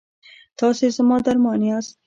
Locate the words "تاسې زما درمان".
0.59-1.61